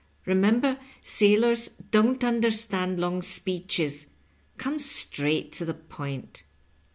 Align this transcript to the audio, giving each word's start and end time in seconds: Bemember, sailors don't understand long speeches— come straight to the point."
Bemember, 0.25 0.79
sailors 1.03 1.69
don't 1.91 2.23
understand 2.23 2.99
long 2.99 3.21
speeches— 3.21 4.07
come 4.57 4.79
straight 4.79 5.51
to 5.51 5.63
the 5.63 5.75
point." 5.75 6.41